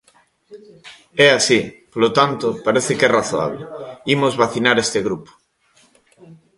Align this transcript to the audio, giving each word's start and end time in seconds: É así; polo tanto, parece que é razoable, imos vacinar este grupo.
É 1.27 1.27
así; 1.37 1.59
polo 1.91 2.09
tanto, 2.19 2.47
parece 2.65 2.91
que 2.97 3.05
é 3.07 3.11
razoable, 3.17 3.63
imos 4.15 4.33
vacinar 4.43 4.75
este 4.79 4.99
grupo. 5.07 5.31